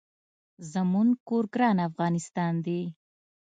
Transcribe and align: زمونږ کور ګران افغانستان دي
زمونږ 0.73 1.09
کور 1.27 1.45
ګران 1.53 1.77
افغانستان 1.89 2.53
دي 2.65 2.81